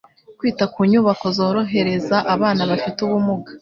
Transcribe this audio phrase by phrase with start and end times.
[0.37, 3.49] Kwita ku nyubako zorohereza abana bafite ubumuga